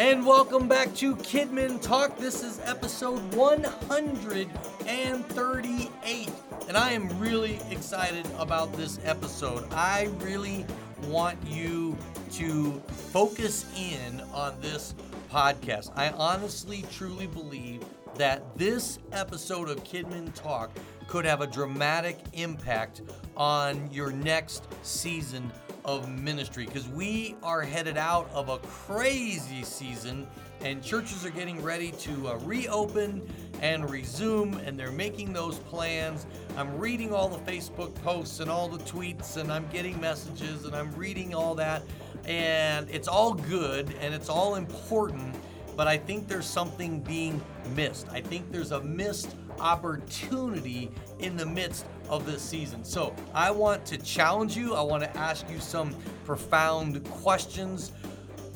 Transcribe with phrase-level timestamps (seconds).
[0.00, 2.16] And welcome back to Kidmin Talk.
[2.16, 6.30] This is episode 138.
[6.68, 9.70] And I am really excited about this episode.
[9.72, 10.64] I really
[11.02, 11.98] want you
[12.32, 12.80] to
[13.12, 14.94] focus in on this
[15.30, 15.92] podcast.
[15.94, 20.70] I honestly, truly believe that this episode of Kidmin Talk
[21.08, 23.02] could have a dramatic impact
[23.36, 25.52] on your next season
[25.84, 30.26] of ministry because we are headed out of a crazy season
[30.62, 33.26] and churches are getting ready to uh, reopen
[33.62, 36.26] and resume and they're making those plans.
[36.56, 40.74] I'm reading all the Facebook posts and all the tweets and I'm getting messages and
[40.74, 41.82] I'm reading all that
[42.26, 45.34] and it's all good and it's all important,
[45.80, 47.40] but I think there's something being
[47.74, 48.06] missed.
[48.10, 52.84] I think there's a missed opportunity in the midst of this season.
[52.84, 54.74] So I want to challenge you.
[54.74, 57.92] I want to ask you some profound questions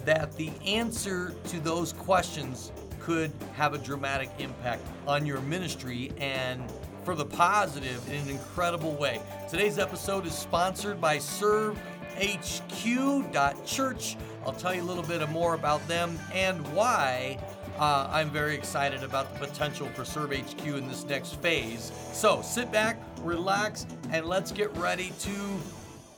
[0.05, 6.63] that the answer to those questions could have a dramatic impact on your ministry and
[7.05, 9.19] for the positive in an incredible way.
[9.49, 14.17] Today's episode is sponsored by ServeHQ.church.
[14.47, 17.39] I'll tell you a little bit more about them and why
[17.79, 21.93] uh, I'm very excited about the potential for Serve HQ in this next phase.
[22.13, 25.33] So sit back, relax, and let's get ready to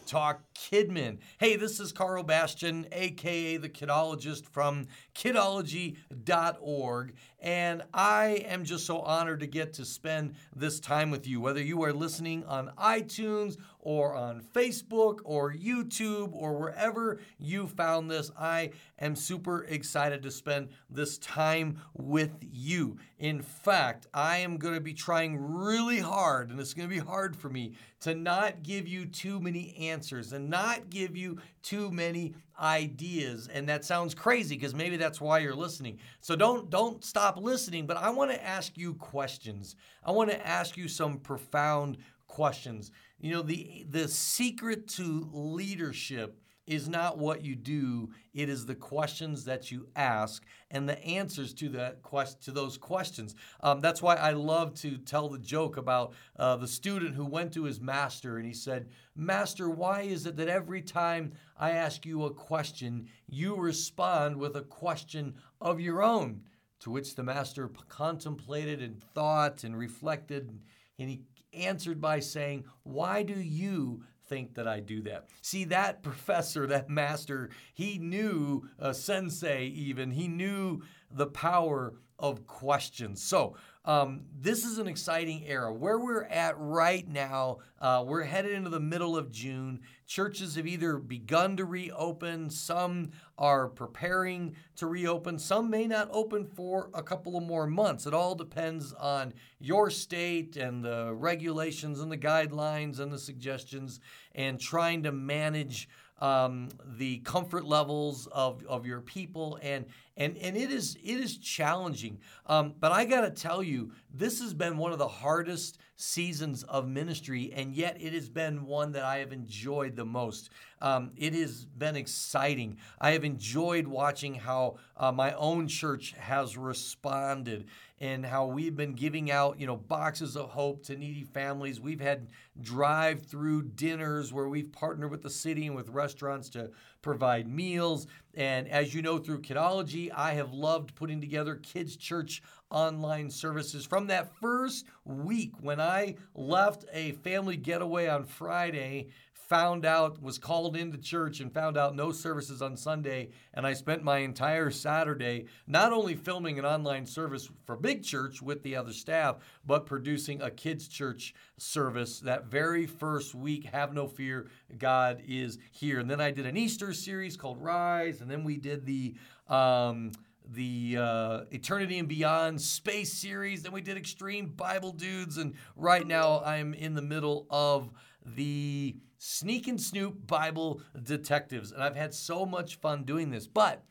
[0.07, 1.19] talk Kidmin.
[1.39, 9.01] Hey, this is Karl Bastian, aka the Kidologist from kidology.org, and I am just so
[9.01, 13.59] honored to get to spend this time with you, whether you are listening on iTunes
[13.79, 18.33] or on Facebook or YouTube or wherever you found this.
[18.37, 22.99] I am super excited to spend this time with you.
[23.19, 27.01] In fact, I am going to be trying really hard, and it's going to be
[27.01, 31.91] hard for me to not give you too many answers and not give you too
[31.91, 33.49] many ideas.
[33.53, 35.99] And that sounds crazy because maybe that's why you're listening.
[36.21, 39.77] So don't don't stop listening but i want to ask you questions.
[40.05, 42.91] I want to ask you some profound questions.
[43.19, 48.75] You know the the secret to leadership is not what you do it is the
[48.75, 53.35] questions that you ask and the answers to that quest to those questions.
[53.61, 57.53] Um, that's why i love to tell the joke about uh, the student who went
[57.55, 62.05] to his master and he said master why is it that every time i ask
[62.05, 66.43] you a question you respond with a question of your own?
[66.81, 70.59] To which the master contemplated and thought and reflected
[70.99, 71.23] and he
[71.53, 75.29] answered by saying why do you think that I do that.
[75.43, 82.47] See, that professor, that master, he knew, a sensei even, he knew the power of
[82.47, 83.23] questions.
[83.23, 83.57] So,
[83.87, 85.73] um, this is an exciting era.
[85.73, 89.81] Where we're at right now, uh, we're headed into the middle of June.
[90.09, 96.47] Churches have either begun to reopen, some are preparing to reopen, some may not open
[96.47, 98.07] for a couple of more months.
[98.07, 104.01] It all depends on your state and the regulations and the guidelines and the suggestions
[104.35, 105.89] and trying to manage
[106.21, 109.85] um, the comfort levels of, of your people and
[110.17, 112.19] and and it is it is challenging.
[112.47, 116.87] Um, but i gotta tell you this has been one of the hardest seasons of
[116.87, 120.51] ministry and yet it has been one that i have enjoyed the most.
[120.81, 122.77] Um, it has been exciting.
[123.01, 127.67] I have enjoyed watching how uh, my own church has responded
[127.99, 131.81] and how we've been giving out, you know, boxes of hope to needy families.
[131.81, 132.29] We've had
[132.61, 136.71] drive-through dinners where we've partnered with the city and with restaurants to
[137.07, 138.09] provide meals.
[138.35, 143.87] And as you know through Kidology, I have loved putting together kids church online services.
[143.87, 149.11] From that first week when I left a family getaway on Friday
[149.49, 153.29] found out, was called into church and found out no services on Sunday.
[153.55, 158.43] And I spent my entire Saturday not only filming an online service for Big Church
[158.43, 163.65] with the other staff, but producing a kids' church service that very first week.
[163.67, 164.49] Have no fear,
[164.79, 166.01] God is here.
[166.01, 168.21] And then I did an Easter series called Rise.
[168.21, 169.15] And then we did the,
[169.49, 170.11] um,
[170.53, 173.63] the uh, Eternity and Beyond space series.
[173.63, 175.37] Then we did Extreme Bible Dudes.
[175.39, 177.91] And right now I'm in the middle of
[178.35, 181.73] the Sneak and Snoop Bible Detectives.
[181.73, 183.47] And I've had so much fun doing this.
[183.47, 183.85] But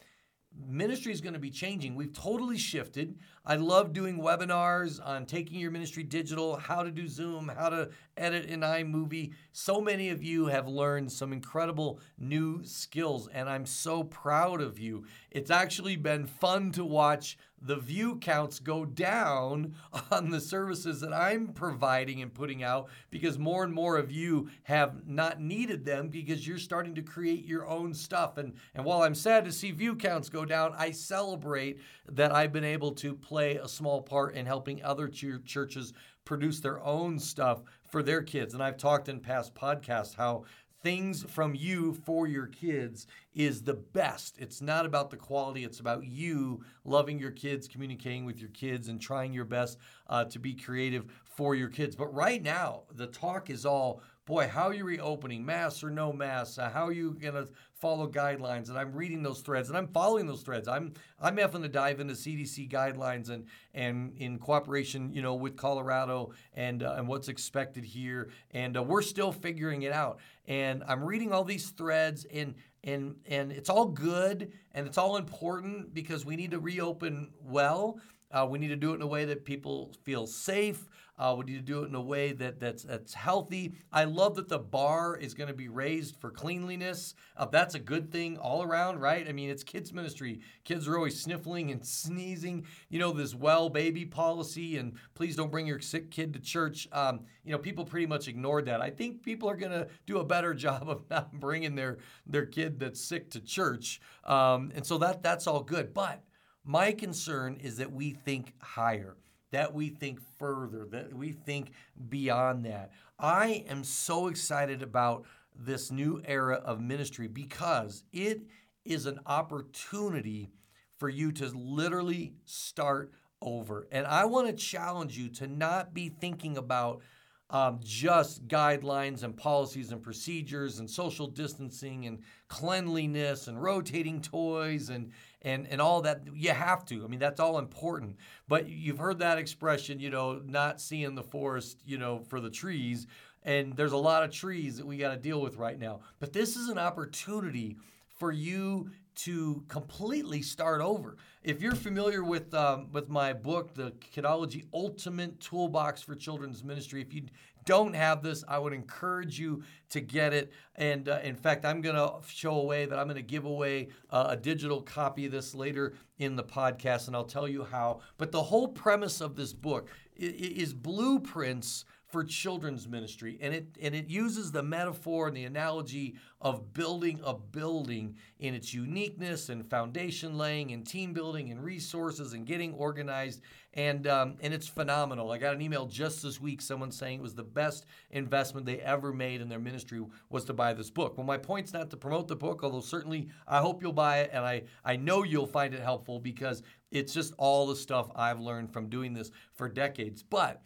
[0.68, 1.96] ministry is going to be changing.
[1.96, 3.18] We've totally shifted.
[3.46, 7.90] I love doing webinars on taking your ministry digital, how to do Zoom, how to
[8.18, 9.34] edit in iMovie.
[9.52, 14.80] So many of you have learned some incredible new skills, and I'm so proud of
[14.80, 15.06] you.
[15.32, 19.74] It's actually been fun to watch the view counts go down
[20.12, 24.50] on the services that I'm providing and putting out because more and more of you
[24.64, 28.38] have not needed them because you're starting to create your own stuff.
[28.38, 31.80] And, and while I'm sad to see view counts go down, I celebrate
[32.10, 36.60] that I've been able to play a small part in helping other ch- churches produce
[36.60, 38.54] their own stuff for their kids.
[38.54, 40.44] And I've talked in past podcasts how
[40.86, 44.38] things from you for your kids is the best.
[44.38, 48.88] It's not about the quality, it's about you loving your kids, communicating with your kids,
[48.88, 51.96] and trying your best uh, to be creative for your kids.
[51.96, 55.44] But right now, the talk is all boy, how are you reopening?
[55.44, 56.60] Mass or no mass?
[56.60, 57.48] Uh, how are you going to
[57.86, 58.70] follow guidelines?
[58.70, 60.68] And I'm reading those threads and I'm following those threads.
[60.68, 63.46] I'm I'm having to dive into CDC guidelines and
[63.76, 68.30] and in cooperation, you know, with Colorado and uh, and what's expected here.
[68.56, 70.18] And uh, we're still figuring it out.
[70.48, 75.18] And I'm reading all these threads and and and it's all good and it's all
[75.18, 78.00] important because we need to reopen well.
[78.32, 80.88] Uh, we need to do it in a way that people feel safe.
[81.18, 83.74] Uh, we need to do it in a way that that's that's healthy.
[83.92, 87.16] I love that the bar is going to be raised for cleanliness.
[87.38, 89.28] Uh, that's a good thing all around, right?
[89.28, 90.42] I mean, it's kids ministry.
[90.64, 92.66] Kids are always sniffling and sneezing.
[92.90, 96.88] You know, this well baby policy and please don't bring your sick kid to church.
[96.92, 98.82] Um, you know, people pretty much ignored that.
[98.82, 102.46] I think people are going to do a better job of not bringing their their
[102.46, 104.02] kid that's sick to church.
[104.26, 106.24] Um, and so that that's all good, but
[106.66, 109.16] my concern is that we think higher,
[109.56, 111.72] that we think further, that we think
[112.10, 112.92] beyond that.
[113.18, 115.24] I am so excited about
[115.58, 118.42] this new era of ministry because it
[118.84, 120.52] is an opportunity
[120.98, 123.88] for you to literally start over.
[123.94, 127.02] And I want to challenge you to not be thinking about
[127.50, 132.20] um, just guidelines and policies and procedures and social distancing and
[132.50, 135.14] cleanliness and rotating toys and
[135.46, 137.06] and and all that you have to.
[137.06, 138.18] I mean that's all important.
[138.50, 142.50] But you've heard that expression you know not seeing the forest you know for the
[142.50, 143.08] trees.
[143.44, 146.02] And there's a lot of trees that we got to deal with right now.
[146.20, 147.78] But this is an opportunity
[148.18, 151.16] for you to completely start over.
[151.44, 157.02] If you're familiar with um, with my book, the Kidology Ultimate Toolbox for Children's Ministry,
[157.02, 157.24] if you
[157.66, 160.52] don't have this, I would encourage you to get it.
[160.76, 163.90] And uh, in fact, I'm going to show away that I'm going to give away
[164.10, 168.02] uh, a digital copy of this later in the podcast, and I'll tell you how.
[168.18, 171.86] But the whole premise of this book is blueprints
[172.16, 173.38] for children's ministry.
[173.42, 178.54] And it and it uses the metaphor and the analogy of building a building in
[178.54, 183.42] its uniqueness and foundation laying and team building and resources and getting organized.
[183.74, 185.30] And um, and it's phenomenal.
[185.34, 188.80] I got an email just this week someone saying it was the best investment they
[188.80, 191.18] ever made in their ministry was to buy this book.
[191.18, 194.30] Well my point's not to promote the book although certainly i hope you'll buy it
[194.32, 198.40] and i i know you'll find it helpful because it's just all the stuff i've
[198.40, 200.24] learned from doing this for decades.
[200.24, 200.62] But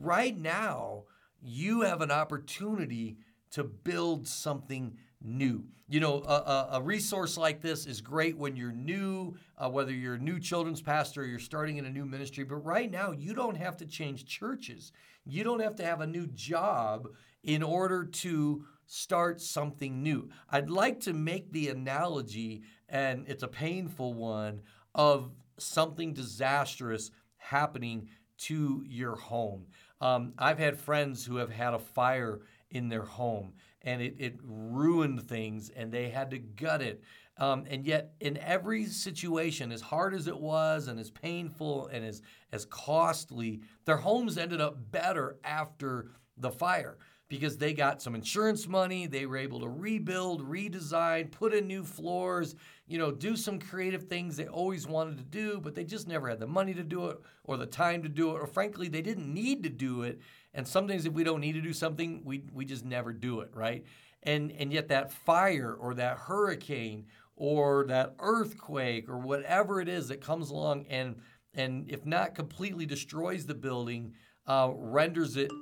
[0.00, 1.04] right now,
[1.42, 3.16] you have an opportunity
[3.52, 5.64] to build something new.
[5.88, 10.14] You know, a, a, resource like this is great when you're new, uh, whether you're
[10.14, 12.44] a new children's pastor or you're starting in a new ministry.
[12.44, 14.92] But right now, you don't have to change churches.
[15.24, 17.08] You don't have to have a new job
[17.42, 20.30] in order to start something new.
[20.48, 24.62] I'd like to make the analogy, and it's a painful one,
[24.94, 28.08] of something disastrous happening
[28.40, 29.66] to your home.
[30.00, 32.40] Um, I've had friends who have had a fire
[32.70, 33.52] in their home
[33.82, 37.02] and it, it ruined things and they had to gut it.
[37.38, 42.04] Um, and yet, in every situation, as hard as it was and as painful and
[42.04, 42.20] as,
[42.52, 46.98] as costly, their homes ended up better after the fire
[47.30, 49.06] because they got some insurance money.
[49.06, 52.56] They were able to rebuild, redesign, put in new floors,
[52.88, 56.28] you know, do some creative things they always wanted to do, but they just never
[56.28, 59.00] had the money to do it or the time to do it, or frankly, they
[59.00, 60.20] didn't need to do it.
[60.54, 63.50] And sometimes if we don't need to do something, we, we just never do it,
[63.54, 63.84] right?
[64.24, 67.06] And, and yet that fire or that hurricane
[67.36, 71.14] or that earthquake or whatever it is that comes along and,
[71.54, 74.14] and if not completely destroys the building,
[74.48, 75.52] uh, renders it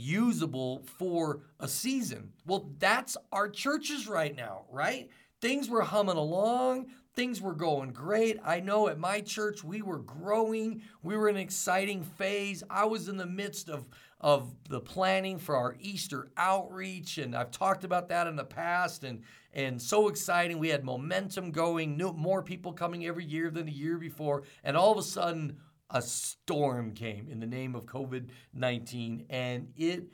[0.00, 2.32] unusable for a season.
[2.46, 5.08] Well, that's our churches right now, right?
[5.40, 6.86] Things were humming along.
[7.14, 8.38] Things were going great.
[8.44, 10.82] I know at my church we were growing.
[11.02, 12.62] We were in an exciting phase.
[12.70, 13.88] I was in the midst of,
[14.20, 19.02] of the planning for our Easter outreach, and I've talked about that in the past.
[19.02, 20.58] And, and so exciting.
[20.58, 24.44] We had momentum going, new, more people coming every year than the year before.
[24.62, 25.56] And all of a sudden,
[25.90, 30.04] a storm came in the name of COVID 19, and it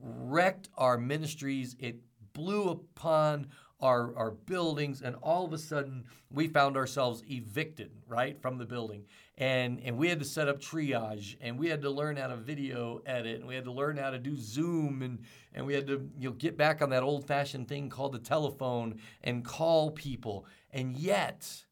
[0.00, 1.76] wrecked our ministries.
[1.78, 1.96] It
[2.32, 3.48] blew upon
[3.80, 8.64] our, our buildings, and all of a sudden we found ourselves evicted, right, from the
[8.64, 9.04] building.
[9.36, 12.36] And, and we had to set up triage, and we had to learn how to
[12.36, 15.18] video edit, and we had to learn how to do Zoom, and,
[15.54, 18.18] and we had to you know, get back on that old fashioned thing called the
[18.18, 20.46] telephone and call people.
[20.70, 21.65] And yet,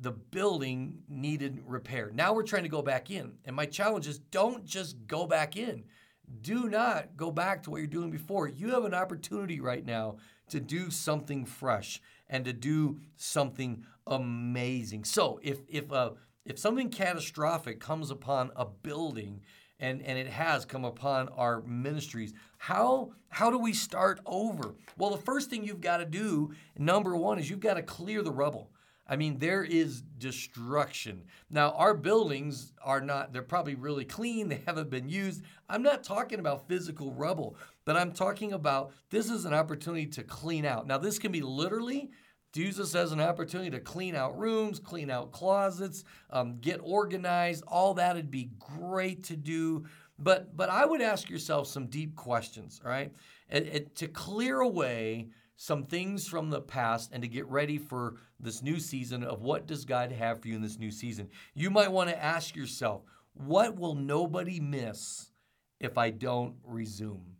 [0.00, 2.10] the building needed repair.
[2.12, 3.32] Now we're trying to go back in.
[3.44, 5.84] And my challenge is don't just go back in.
[6.42, 8.48] Do not go back to what you're doing before.
[8.48, 10.16] You have an opportunity right now
[10.48, 15.04] to do something fresh and to do something amazing.
[15.04, 16.12] So if if uh,
[16.44, 19.42] if something catastrophic comes upon a building
[19.78, 24.74] and, and it has come upon our ministries, how how do we start over?
[24.96, 28.22] Well, the first thing you've got to do, number one, is you've got to clear
[28.22, 28.70] the rubble.
[29.10, 31.24] I mean, there is destruction.
[31.50, 35.42] Now, our buildings are not, they're probably really clean, they haven't been used.
[35.68, 40.22] I'm not talking about physical rubble, but I'm talking about this is an opportunity to
[40.22, 40.86] clean out.
[40.86, 42.10] Now, this can be literally
[42.54, 47.62] use this as an opportunity to clean out rooms, clean out closets, um, get organized.
[47.66, 49.84] All that would be great to do.
[50.18, 53.12] But but I would ask yourself some deep questions, all right?
[53.48, 55.28] And, and to clear away
[55.62, 59.66] some things from the past and to get ready for this new season of what
[59.66, 61.28] does God have for you in this new season.
[61.52, 63.02] You might want to ask yourself,
[63.34, 65.32] what will nobody miss
[65.78, 67.36] if I don't resume?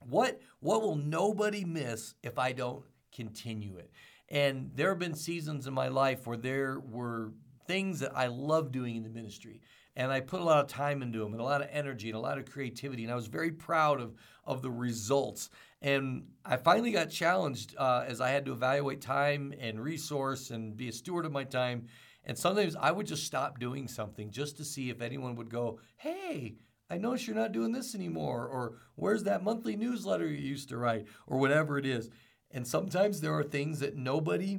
[0.00, 2.82] What what will nobody miss if I don't
[3.14, 3.90] continue it?
[4.30, 7.34] And there have been seasons in my life where there were
[7.66, 9.60] things that I love doing in the ministry
[9.96, 12.16] and I put a lot of time into them and a lot of energy and
[12.16, 13.04] a lot of creativity.
[13.04, 15.50] And I was very proud of, of the results.
[15.82, 20.76] And I finally got challenged uh, as I had to evaluate time and resource and
[20.76, 21.86] be a steward of my time.
[22.24, 25.78] And sometimes I would just stop doing something just to see if anyone would go,
[25.96, 26.56] hey,
[26.90, 28.48] I notice you're not doing this anymore.
[28.48, 31.06] Or where's that monthly newsletter you used to write?
[31.26, 32.10] Or whatever it is.
[32.50, 34.58] And sometimes there are things that nobody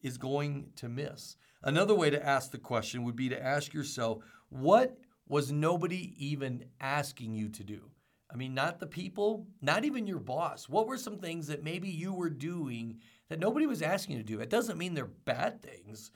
[0.00, 1.36] is going to miss.
[1.62, 4.96] Another way to ask the question would be to ask yourself, what
[5.28, 7.90] was nobody even asking you to do?
[8.30, 10.68] I mean, not the people, not even your boss.
[10.68, 12.98] What were some things that maybe you were doing
[13.28, 14.40] that nobody was asking you to do?
[14.40, 16.10] It doesn't mean they're bad things,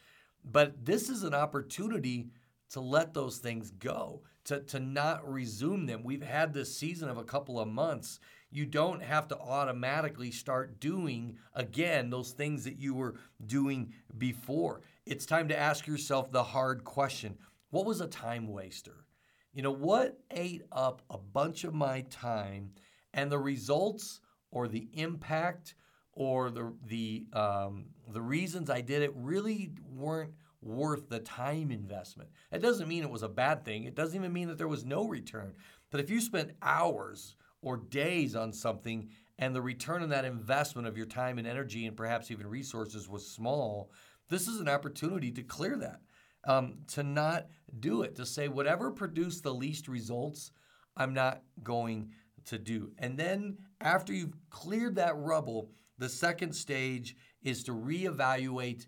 [0.45, 2.31] but this is an opportunity
[2.71, 6.03] to let those things go, to, to not resume them.
[6.05, 8.21] We've had this season of a couple of months.
[8.51, 13.15] You don't have to automatically start doing again those things that you were
[13.47, 14.83] doing before.
[15.07, 17.39] It's time to ask yourself the hard question
[17.71, 19.05] what was a time waster?
[19.53, 22.73] You know, what ate up a bunch of my time
[23.15, 25.75] and the results or the impact
[26.13, 32.31] or the, the, um, the reasons I did it really weren't worth the time investment.
[32.53, 33.85] It doesn't mean it was a bad thing.
[33.85, 35.55] It doesn't even mean that there was no return.
[35.91, 40.87] But if you spent hours or days on something and the return on that investment
[40.87, 43.91] of your time and energy and perhaps even resources was small,
[44.29, 46.01] this is an opportunity to clear that
[46.45, 47.47] um, to not
[47.79, 50.53] do it, to say whatever produced the least results,
[50.97, 52.11] I'm not going
[52.47, 52.93] to do.
[52.99, 58.87] And then after you've cleared that rubble, the second stage is to reevaluate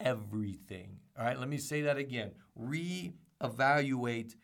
[0.00, 0.98] everything.
[1.18, 4.34] All right, let me say that again reevaluate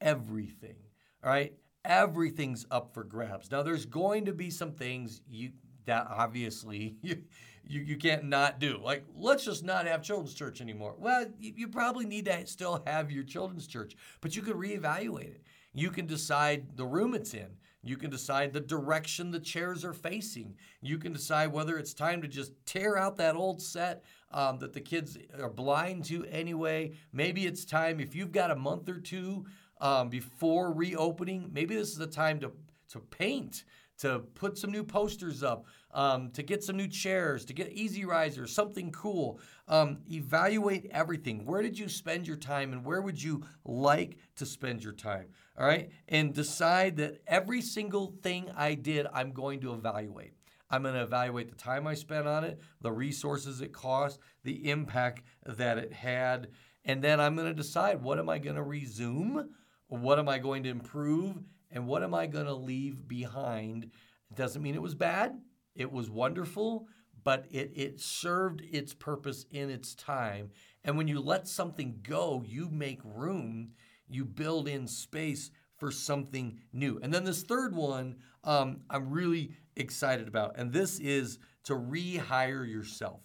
[0.00, 0.76] everything.
[1.24, 1.52] All right,
[1.84, 3.50] everything's up for grabs.
[3.50, 5.52] Now, there's going to be some things you
[5.84, 7.22] that obviously you,
[7.66, 8.78] you, you can't not do.
[8.82, 10.94] Like, let's just not have children's church anymore.
[10.98, 15.34] Well, you, you probably need to still have your children's church, but you can reevaluate
[15.34, 15.42] it.
[15.74, 17.48] You can decide the room it's in.
[17.84, 20.54] You can decide the direction the chairs are facing.
[20.82, 24.72] You can decide whether it's time to just tear out that old set um, that
[24.72, 26.92] the kids are blind to anyway.
[27.12, 29.46] Maybe it's time, if you've got a month or two
[29.82, 32.52] um, before reopening, maybe this is the time to,
[32.88, 33.64] to paint
[34.02, 38.04] to put some new posters up, um, to get some new chairs, to get easy
[38.04, 39.38] risers, something cool.
[39.68, 41.44] Um, evaluate everything.
[41.44, 45.26] Where did you spend your time and where would you like to spend your time?
[45.56, 45.90] All right.
[46.08, 50.32] And decide that every single thing I did, I'm going to evaluate.
[50.68, 54.68] I'm going to evaluate the time I spent on it, the resources it cost, the
[54.68, 56.48] impact that it had.
[56.84, 59.50] And then I'm going to decide what am I going to resume?
[60.00, 61.36] What am I going to improve?
[61.72, 63.84] and what am I going to leave behind?
[63.84, 65.40] It doesn't mean it was bad.
[65.74, 66.86] It was wonderful,
[67.24, 70.50] but it, it served its purpose in its time.
[70.84, 73.70] And when you let something go, you make room,
[74.08, 77.00] you build in space for something new.
[77.02, 82.68] And then this third one, um, I'm really excited about, and this is to rehire
[82.70, 83.22] yourself.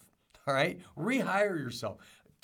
[0.47, 0.79] All right?
[0.97, 1.97] Rehire yourself.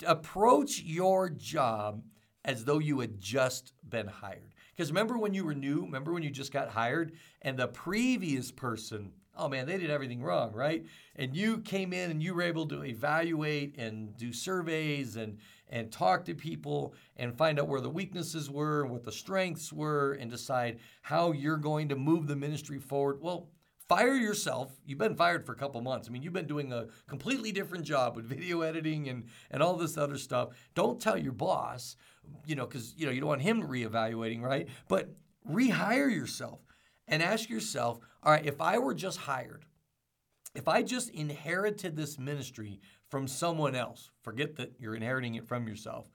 [0.06, 2.02] Approach your job
[2.44, 4.54] as though you had just been hired.
[4.76, 8.50] Because remember when you were new, remember when you just got hired and the previous
[8.50, 10.84] person oh man, they did everything wrong, right?
[11.16, 15.38] And you came in and you were able to evaluate and do surveys and
[15.70, 19.72] and talk to people and find out where the weaknesses were, and what the strengths
[19.72, 23.20] were, and decide how you're going to move the ministry forward.
[23.20, 23.48] Well,
[23.88, 24.72] fire yourself.
[24.84, 26.06] You've been fired for a couple months.
[26.06, 29.76] I mean, you've been doing a completely different job with video editing and and all
[29.76, 30.50] this other stuff.
[30.74, 31.96] Don't tell your boss,
[32.46, 34.68] you know, because you know you don't want him reevaluating, right?
[34.88, 35.14] But
[35.48, 36.60] rehire yourself
[37.08, 39.64] and ask yourself, all right, if I were just hired,
[40.54, 45.66] if I just inherited this ministry from someone else, forget that you're inheriting it from
[45.66, 46.06] yourself,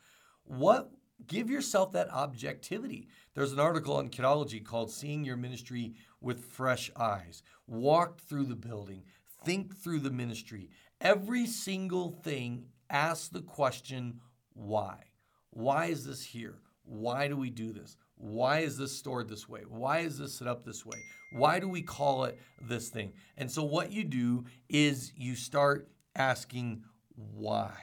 [0.44, 0.92] what
[1.28, 3.08] give yourself that objectivity.
[3.34, 7.44] There's an article on Kidology called Seeing Your Ministry with Fresh Eyes.
[7.68, 9.04] Walk through the building,
[9.44, 10.70] think through the ministry.
[11.02, 14.22] Every single thing, ask the question,
[14.54, 15.09] why?
[15.52, 16.60] Why is this here?
[16.84, 17.98] Why do we do this?
[18.16, 19.62] Why is this stored this way?
[19.68, 20.98] Why is this set up this way?
[21.32, 23.14] Why do we call it this thing?
[23.38, 26.84] And so, what you do is you start asking
[27.16, 27.74] why.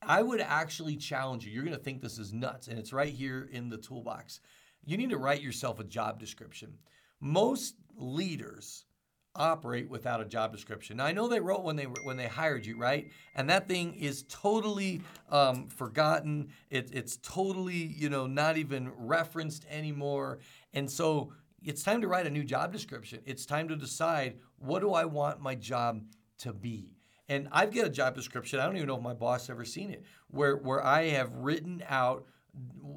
[0.00, 1.52] I would actually challenge you.
[1.52, 4.40] You're going to think this is nuts, and it's right here in the toolbox.
[4.84, 6.78] You need to write yourself a job description.
[7.20, 8.84] Most leaders
[9.34, 10.98] operate without a job description.
[10.98, 13.10] Now, I know they wrote when they when they hired you, right?
[13.34, 16.50] And that thing is totally um, forgotten.
[16.70, 20.38] It, it's totally you know not even referenced anymore.
[20.74, 23.20] And so it's time to write a new job description.
[23.24, 26.02] It's time to decide what do I want my job
[26.38, 26.96] to be.
[27.28, 28.60] And I've got a job description.
[28.60, 31.82] I don't even know if my boss ever seen it, where where I have written
[31.88, 32.26] out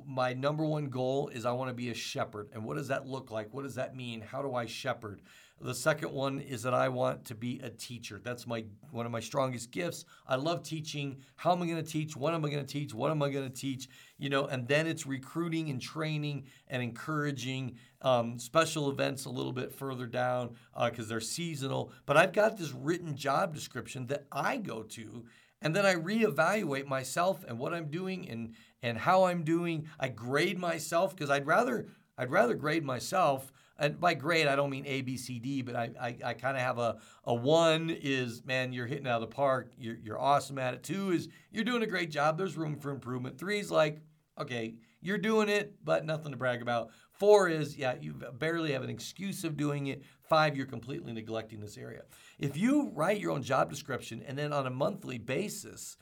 [0.06, 2.50] my number one goal is I want to be a shepherd.
[2.54, 3.54] And what does that look like?
[3.54, 4.22] What does that mean?
[4.22, 5.22] How do I shepherd?
[5.62, 8.20] The second one is that I want to be a teacher.
[8.22, 10.04] That's my one of my strongest gifts.
[10.28, 11.22] I love teaching.
[11.38, 12.16] How am I going to teach?
[12.18, 12.94] What am I going to teach?
[12.94, 13.88] What am I going to teach?
[14.18, 19.54] You know, and then it's recruiting and training and encouraging um, special events a little
[19.54, 21.92] bit further down because uh, they're seasonal.
[22.06, 25.26] But I've got this written job description that I go to
[25.62, 29.88] and then I reevaluate myself and what I'm doing and and how I'm doing.
[30.00, 34.70] I grade myself because I'd rather I'd rather grade myself and by grade I don't
[34.70, 37.90] mean A, B, C, D, but I I, I kind of have a a one
[37.90, 40.84] is man you're hitting out of the park, you're you're awesome at it.
[40.84, 42.38] Two is you're doing a great job.
[42.38, 43.38] There's room for improvement.
[43.38, 44.02] Three is like
[44.40, 46.90] okay you're doing it, but nothing to brag about.
[47.12, 50.04] Four is yeah you barely have an excuse of doing it.
[50.30, 52.04] Five you're completely neglecting this area.
[52.40, 55.98] If you write your own job description and then on a monthly basis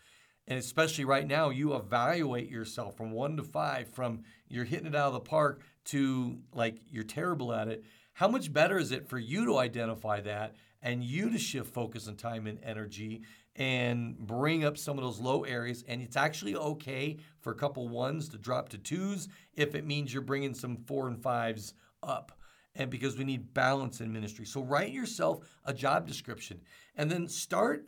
[0.47, 4.95] and especially right now, you evaluate yourself from one to five, from you're hitting it
[4.95, 7.83] out of the park to like you're terrible at it.
[8.13, 12.07] How much better is it for you to identify that and you to shift focus
[12.07, 13.23] and time and energy
[13.55, 15.83] and bring up some of those low areas?
[15.87, 20.13] And it's actually okay for a couple ones to drop to twos if it means
[20.13, 22.31] you're bringing some four and fives up.
[22.75, 24.45] And because we need balance in ministry.
[24.45, 26.61] So write yourself a job description
[26.95, 27.85] and then start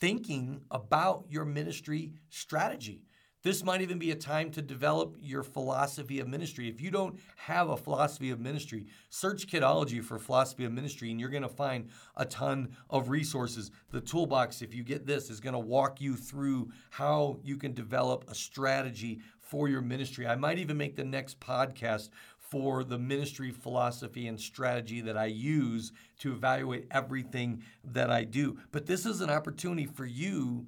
[0.00, 3.04] thinking about your ministry strategy.
[3.42, 6.68] This might even be a time to develop your philosophy of ministry.
[6.68, 11.18] If you don't have a philosophy of ministry, search Kidology for philosophy of ministry and
[11.18, 13.72] you're going to find a ton of resources.
[13.90, 17.72] The toolbox, if you get this, is going to walk you through how you can
[17.72, 20.24] develop a strategy for your ministry.
[20.24, 25.24] I might even make the next podcast for the ministry philosophy and strategy that I
[25.24, 28.58] use to evaluate everything that I do.
[28.70, 30.66] But this is an opportunity for you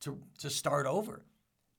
[0.00, 1.22] to, to start over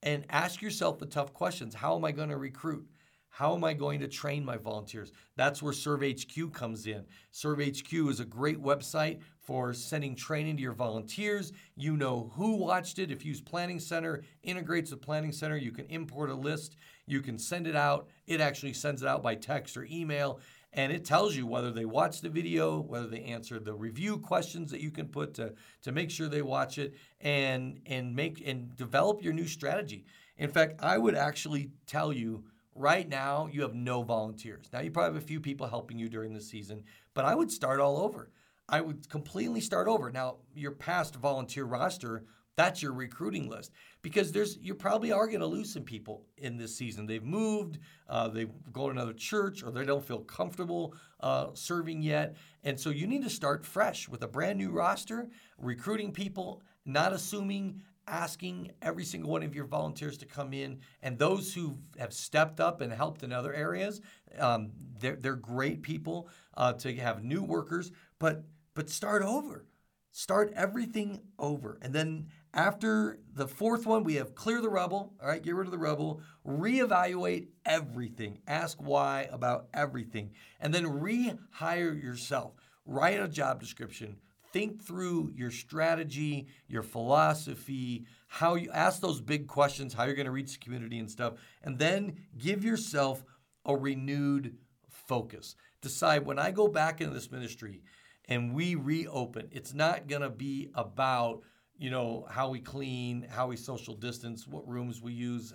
[0.03, 1.75] and ask yourself the tough questions.
[1.75, 2.87] How am I going to recruit?
[3.29, 5.11] How am I going to train my volunteers?
[5.35, 7.05] That's where ServeHQ comes in.
[7.31, 11.53] ServeHQ is a great website for sending training to your volunteers.
[11.75, 13.11] You know who watched it.
[13.11, 17.21] If you use Planning Center, integrates with Planning Center, you can import a list, you
[17.21, 18.07] can send it out.
[18.25, 20.39] It actually sends it out by text or email,
[20.73, 24.71] and it tells you whether they watched the video, whether they answered the review questions
[24.71, 25.53] that you can put to,
[25.83, 30.05] to make sure they watch it and and make and develop your new strategy.
[30.37, 32.43] In fact, I would actually tell you
[32.75, 34.69] right now you have no volunteers.
[34.71, 37.51] Now you probably have a few people helping you during the season, but I would
[37.51, 38.29] start all over.
[38.69, 40.11] I would completely start over.
[40.11, 42.25] Now, your past volunteer roster,
[42.57, 46.57] that's your recruiting list because there's you probably are going to lose some people in
[46.57, 47.05] this season.
[47.05, 52.01] They've moved, uh, they've gone to another church, or they don't feel comfortable uh, serving
[52.01, 56.61] yet, and so you need to start fresh with a brand new roster, recruiting people,
[56.85, 61.77] not assuming asking every single one of your volunteers to come in and those who
[61.99, 63.99] have stepped up and helped in other areas
[64.39, 68.45] um, they're, they're great people uh, to have new workers but
[68.77, 69.65] but start over.
[70.11, 71.79] Start everything over.
[71.81, 75.13] And then after the fourth one, we have clear the rubble.
[75.21, 76.21] All right, get rid of the rubble.
[76.45, 78.39] Reevaluate everything.
[78.47, 80.31] Ask why about everything.
[80.59, 82.53] And then rehire yourself.
[82.85, 84.17] Write a job description.
[84.57, 90.25] think through your strategy, your philosophy, how you ask those big questions, how you're going
[90.25, 93.23] to reach the community and stuff, and then give yourself
[93.65, 94.57] a renewed
[94.89, 95.55] focus.
[95.81, 97.83] Decide when I go back into this ministry
[98.25, 101.41] and we reopen, it's not going to be about
[101.77, 105.53] you know how we clean, how we social distance, what rooms we use.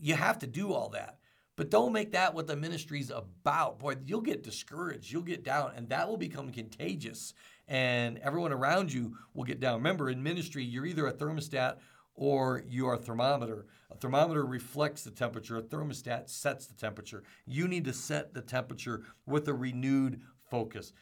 [0.00, 1.18] You have to do all that.
[1.56, 3.80] But don't make that what the ministry's about.
[3.80, 7.34] Boy, you'll get discouraged, you'll get down, and that will become contagious.
[7.66, 9.74] And everyone around you will get down.
[9.74, 11.78] Remember, in ministry, you're either a thermostat
[12.14, 13.66] or you're a thermometer.
[13.90, 17.24] A thermometer reflects the temperature, a thermostat sets the temperature.
[17.44, 20.92] You need to set the temperature with a renewed focus.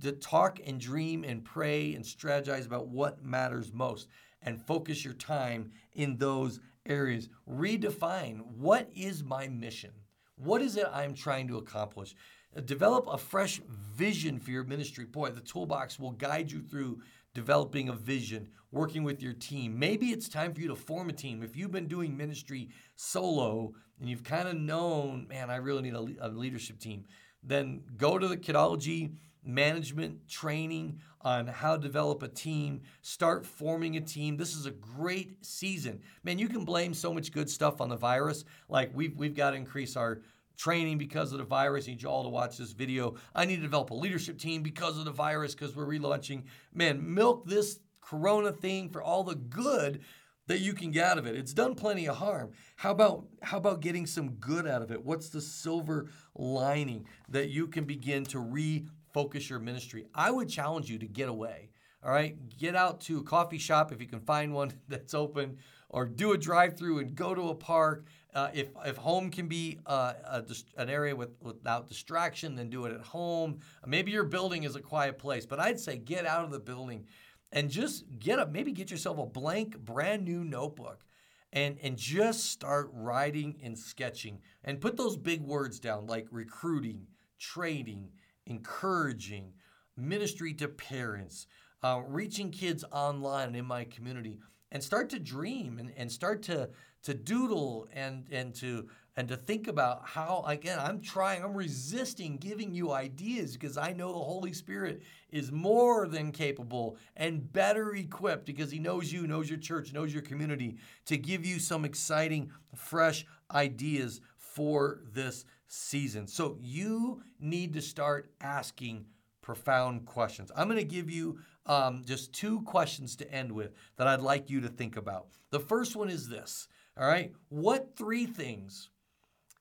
[0.00, 4.08] To talk and dream and pray and strategize about what matters most
[4.42, 7.28] and focus your time in those areas.
[7.48, 9.92] Redefine what is my mission?
[10.36, 12.14] What is it I'm trying to accomplish?
[12.56, 15.04] Uh, develop a fresh vision for your ministry.
[15.04, 17.00] Boy, the toolbox will guide you through
[17.34, 19.78] developing a vision, working with your team.
[19.78, 21.42] Maybe it's time for you to form a team.
[21.42, 25.94] If you've been doing ministry solo and you've kind of known, man, I really need
[25.94, 27.04] a, a leadership team,
[27.42, 29.12] then go to the Kidology
[29.44, 34.36] management training on how to develop a team, start forming a team.
[34.36, 36.00] This is a great season.
[36.24, 38.44] Man, you can blame so much good stuff on the virus.
[38.68, 40.20] Like we've we've got to increase our
[40.56, 41.86] training because of the virus.
[41.86, 43.14] I need you all to watch this video.
[43.34, 46.44] I need to develop a leadership team because of the virus because we're relaunching.
[46.74, 50.00] Man, milk this corona thing for all the good
[50.48, 51.36] that you can get out of it.
[51.36, 52.50] It's done plenty of harm.
[52.76, 55.04] How about how about getting some good out of it?
[55.04, 60.06] What's the silver lining that you can begin to re focus your ministry.
[60.14, 61.70] I would challenge you to get away.
[62.04, 65.58] All right, get out to a coffee shop if you can find one that's open,
[65.88, 68.06] or do a drive-through and go to a park.
[68.34, 70.44] Uh, if if home can be uh, a,
[70.78, 73.60] an area with, without distraction, then do it at home.
[73.86, 77.06] Maybe your building is a quiet place, but I'd say get out of the building
[77.52, 78.50] and just get up.
[78.50, 81.04] Maybe get yourself a blank, brand new notebook,
[81.52, 87.06] and and just start writing and sketching, and put those big words down like recruiting,
[87.38, 88.08] trading
[88.46, 89.52] encouraging,
[89.96, 91.46] ministry to parents,
[91.82, 94.38] uh, reaching kids online and in my community,
[94.70, 96.70] and start to dream and, and start to
[97.02, 102.36] to doodle and and to and to think about how again I'm trying I'm resisting
[102.36, 107.94] giving you ideas because I know the Holy Spirit is more than capable and better
[107.94, 110.76] equipped because he knows you knows your church knows your community
[111.06, 116.26] to give you some exciting fresh ideas for this season.
[116.26, 119.06] So you need to start asking
[119.40, 120.52] profound questions.
[120.54, 124.50] I'm going to give you um, just two questions to end with that I'd like
[124.50, 125.28] you to think about.
[125.50, 128.90] The first one is this All right, what three things,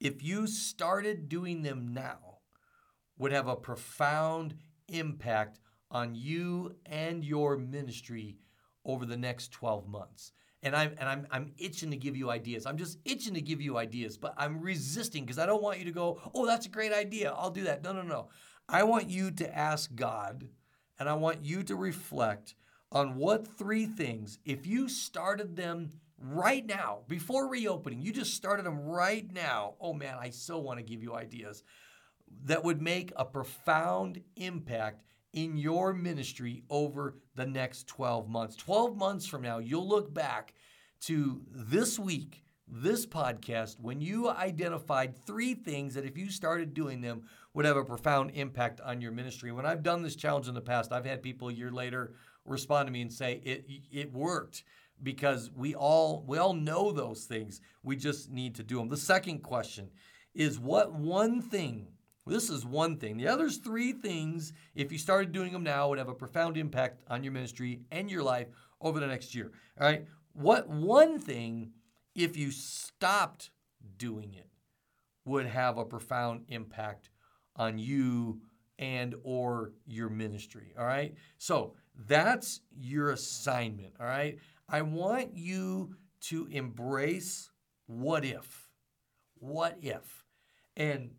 [0.02, 2.40] if you started doing them now,
[3.18, 4.56] would have a profound
[4.90, 8.38] impact on you and your ministry
[8.84, 10.34] over the next 12 months?
[10.64, 12.66] And I'm and I'm I'm itching to give you ideas.
[12.66, 15.86] I'm just itching to give you ideas, but I'm resisting because I don't want you
[15.86, 17.32] to go, "Oh, that's a great idea.
[17.32, 18.30] I'll do that." No, no, no.
[18.70, 20.48] I want you to ask God
[21.00, 22.56] and I want you to reflect
[22.92, 28.66] on what three things if you started them right now before reopening, you just started
[28.66, 29.76] them right now.
[29.80, 31.64] Oh man, I so want to give you ideas
[32.46, 38.56] that would make a profound impact in your ministry over the next 12 months.
[38.56, 40.54] 12 months from now, you'll look back
[41.02, 47.02] to this week, this podcast, when you identified three things that if you started doing
[47.02, 49.52] them would have a profound impact on your ministry.
[49.52, 52.14] When I've done this challenge in the past, I've had people a year later
[52.46, 54.64] respond to me and say it it worked
[55.04, 57.62] because we all we all know those things.
[57.84, 58.90] We just need to do them.
[58.90, 59.90] The second question
[60.34, 61.88] is what one thing
[62.28, 63.18] this is one thing.
[63.18, 67.04] The other's three things, if you started doing them now, would have a profound impact
[67.10, 68.48] on your ministry and your life
[68.80, 69.52] over the next year.
[69.80, 70.06] All right.
[70.34, 71.72] What one thing,
[72.16, 73.50] if you stopped
[73.98, 74.50] doing it,
[75.26, 77.10] would have a profound impact
[77.56, 78.42] on you
[78.80, 80.74] and or your ministry.
[80.78, 81.14] All right.
[81.38, 81.76] So
[82.08, 83.94] that's your assignment.
[84.00, 84.38] All right.
[84.70, 87.50] I want you to embrace
[87.88, 88.70] what if.
[89.36, 90.26] What if?
[90.78, 91.12] And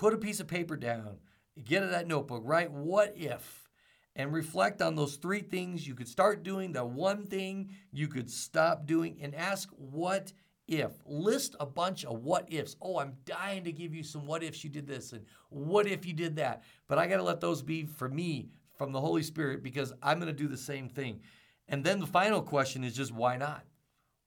[0.00, 1.18] put a piece of paper down,
[1.62, 3.68] get that notebook, write what if,
[4.16, 8.30] and reflect on those three things you could start doing, the one thing you could
[8.30, 10.32] stop doing, and ask what
[10.66, 10.92] if.
[11.04, 12.76] List a bunch of what ifs.
[12.80, 16.06] Oh, I'm dying to give you some what ifs you did this and what if
[16.06, 16.62] you did that.
[16.88, 20.18] But I got to let those be for me from the Holy Spirit because I'm
[20.18, 21.20] going to do the same thing.
[21.68, 23.64] And then the final question is just why not?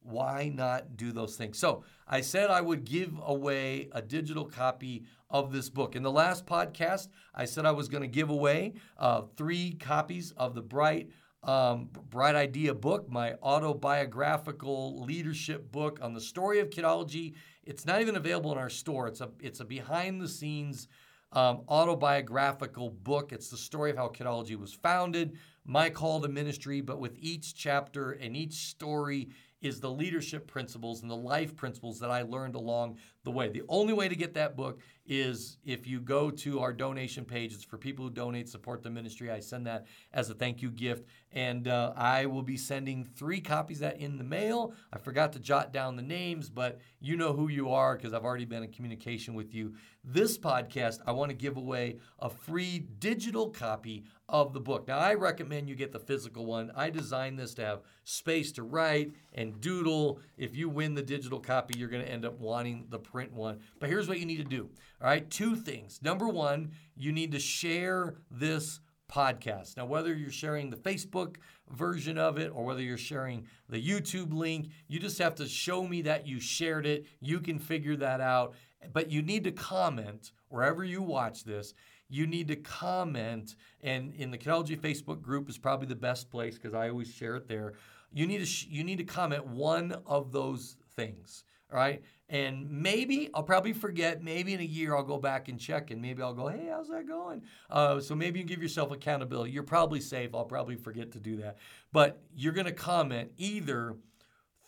[0.03, 1.57] Why not do those things?
[1.57, 5.95] So I said I would give away a digital copy of this book.
[5.95, 10.31] In the last podcast, I said I was going to give away uh, three copies
[10.31, 11.09] of the Bright.
[11.43, 17.33] Um, Bright Idea book, my autobiographical leadership book on the story of kidology.
[17.65, 19.07] It's not even available in our store.
[19.09, 20.87] It's a it's a behind the scenes
[21.33, 23.31] um, autobiographical book.
[23.33, 27.55] It's the story of how kidology was founded, my call to ministry, but with each
[27.55, 29.29] chapter and each story
[29.63, 33.49] is the leadership principles and the life principles that I learned along the way.
[33.49, 37.53] The only way to get that book is if you go to our donation page.
[37.53, 39.31] It's for people who donate, support the ministry.
[39.31, 41.05] I send that as a thank you gift.
[41.31, 44.73] And uh, I will be sending three copies that in the mail.
[44.91, 48.23] I forgot to jot down the names, but you know who you are because I've
[48.23, 49.73] already been in communication with you.
[50.05, 54.87] This podcast, I want to give away a free digital copy of the book.
[54.87, 56.71] Now, I recommend you get the physical one.
[56.75, 60.19] I designed this to have space to write and doodle.
[60.37, 63.59] If you win the digital copy, you're going to end up wanting the print one.
[63.79, 64.71] But here's what you need to do.
[64.99, 65.99] All right, two things.
[66.01, 69.77] Number one, you need to share this podcast.
[69.77, 71.35] Now, whether you're sharing the Facebook
[71.69, 75.87] version of it or whether you're sharing the YouTube link, you just have to show
[75.87, 77.05] me that you shared it.
[77.19, 78.55] You can figure that out.
[78.91, 81.75] But you need to comment wherever you watch this
[82.13, 83.55] you need to comment.
[83.81, 87.35] And in the Kidology Facebook group is probably the best place because I always share
[87.35, 87.73] it there.
[88.13, 91.43] You need to sh- you need to comment one of those things.
[91.73, 92.03] Right.
[92.29, 94.23] And maybe I'll probably forget.
[94.23, 96.87] Maybe in a year I'll go back and check, and maybe I'll go, "Hey, how's
[96.89, 99.51] that going?" Uh, so maybe you give yourself accountability.
[99.51, 100.33] You're probably safe.
[100.33, 101.57] I'll probably forget to do that,
[101.91, 103.95] but you're going to comment either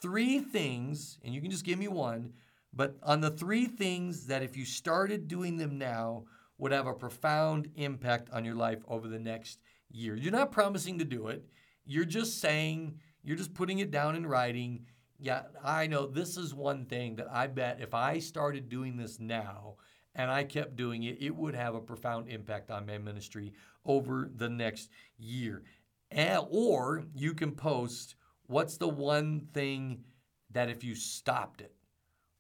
[0.02, 2.34] three things, and you can just give me one.
[2.74, 6.26] But on the three things that if you started doing them now
[6.58, 10.16] would have a profound impact on your life over the next year.
[10.16, 11.46] You're not promising to do it.
[11.86, 14.86] You're just saying, you're just putting it down in writing.
[15.20, 19.20] Yeah, I know this is one thing that I bet if I started doing this
[19.20, 19.76] now
[20.14, 23.54] and I kept doing it, it would have a profound impact on my ministry
[23.86, 25.64] over the next year.
[26.12, 28.16] And, or you can post
[28.48, 30.04] what's the one thing
[30.52, 31.74] that if you stopped it,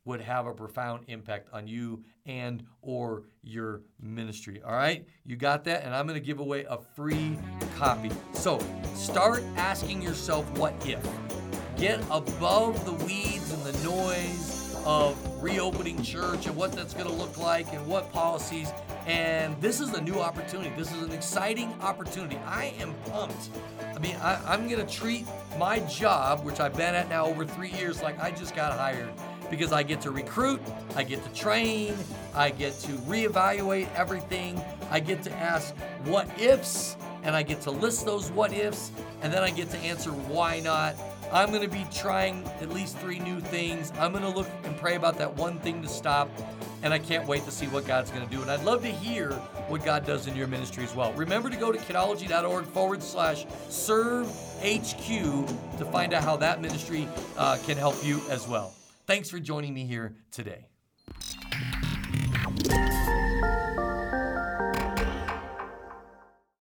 [0.06, 4.62] would have a profound impact on you and or your ministry?
[4.64, 5.06] All right?
[5.26, 5.84] You got that?
[5.84, 7.38] And i'm going to give away a free
[7.76, 8.12] copy.
[8.34, 8.60] So
[8.94, 11.04] start asking yourself what if
[11.76, 17.14] get above the weeds and the noise of reopening church and what that's going to
[17.14, 18.72] look like and what policies.
[19.08, 20.72] And this is a new opportunity.
[20.78, 22.38] This is an exciting opportunity.
[22.46, 23.50] I am pumped.
[23.96, 25.26] I mean I, am going to treat
[25.58, 29.08] my job which i've been at now over three years like i just got hired
[29.50, 30.62] because I get to recruit,
[30.96, 31.96] I get to train,
[32.34, 37.72] I get to reevaluate everything, I get to ask what ifs, and I get to
[37.72, 40.96] list those what ifs, and then I get to answer why not.
[41.32, 43.92] I'm going to be trying at least three new things.
[44.00, 46.30] I'm going to look and pray about that one thing to stop,
[46.84, 48.42] and I can't wait to see what God's going to do.
[48.42, 49.32] And I'd love to hear
[49.68, 51.14] what God does in your ministry as well.
[51.14, 54.28] Remember to go to kidology.org forward slash serve
[54.62, 57.08] HQ to find out how that ministry
[57.38, 58.74] uh, can help you as well.
[59.08, 60.68] Thanks for joining me here today.